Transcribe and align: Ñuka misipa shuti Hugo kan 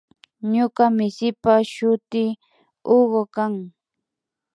Ñuka 0.53 0.83
misipa 0.97 1.53
shuti 1.73 2.23
Hugo 2.87 3.21
kan 3.35 3.53